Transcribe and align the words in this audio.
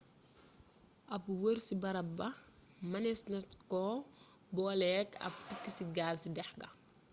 ab 1.15 1.23
wër 1.41 1.57
ci 1.65 1.73
bërëb 1.81 2.09
ba 2.17 2.27
mënees 2.91 3.21
na 3.31 3.39
ko 3.71 3.83
booleek 4.55 5.09
ab 5.25 5.33
tukki 5.47 5.69
ci 5.77 5.83
gaal 5.95 6.15
ci 6.21 6.27
dex 6.35 6.49
ga 6.61 6.69